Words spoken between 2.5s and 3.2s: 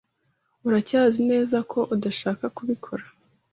kubikora?